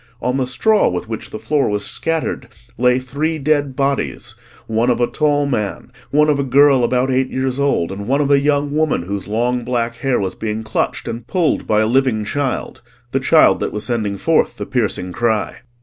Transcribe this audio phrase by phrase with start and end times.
[0.19, 4.33] On the straw, with which the floor was scattered, lay three dead bodies,
[4.65, 8.19] one of a tall man, one of a girl about eight years old, and one
[8.19, 11.85] of a young woman whose long black hair was being clutched and pulled by a
[11.87, 15.57] living child—the child that was sending forth the piercing cry.